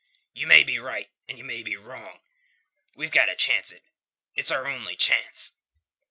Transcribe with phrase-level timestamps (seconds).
[0.33, 2.21] "You may be right, and you may be wrong.
[2.95, 3.83] We've got to chance it.
[4.33, 5.57] It's our only chance...."